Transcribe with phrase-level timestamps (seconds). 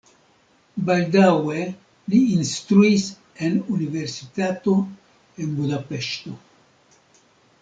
[0.85, 1.59] Baldaŭe
[2.13, 3.05] li instruis
[3.49, 4.77] en universitato
[5.45, 6.39] en Budapeŝto.